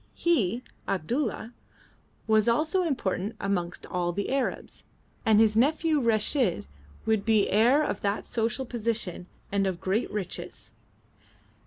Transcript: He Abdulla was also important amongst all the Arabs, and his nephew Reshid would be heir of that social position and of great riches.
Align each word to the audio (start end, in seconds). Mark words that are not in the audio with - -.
He 0.15 0.63
Abdulla 0.87 1.53
was 2.25 2.47
also 2.47 2.81
important 2.81 3.35
amongst 3.39 3.85
all 3.85 4.11
the 4.11 4.31
Arabs, 4.31 4.83
and 5.27 5.39
his 5.39 5.55
nephew 5.55 5.99
Reshid 6.01 6.65
would 7.05 7.23
be 7.23 7.47
heir 7.51 7.83
of 7.83 8.01
that 8.01 8.25
social 8.25 8.65
position 8.65 9.27
and 9.51 9.67
of 9.67 9.79
great 9.79 10.09
riches. 10.09 10.71